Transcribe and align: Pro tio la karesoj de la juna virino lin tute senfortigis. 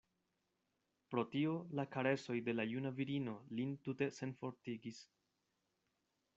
Pro 1.13 1.23
tio 1.35 1.51
la 1.81 1.85
karesoj 1.97 2.39
de 2.49 2.57
la 2.57 2.67
juna 2.73 2.93
virino 3.01 3.37
lin 3.61 3.77
tute 3.87 4.11
senfortigis. 4.19 5.07